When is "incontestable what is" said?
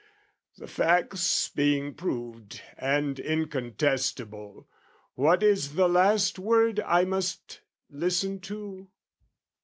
3.19-5.75